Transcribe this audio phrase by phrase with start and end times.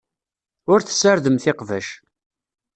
[0.71, 1.87] Ur tessardemt iqbac.